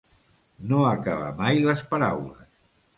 [0.71, 2.55] No acabar mai les paraules.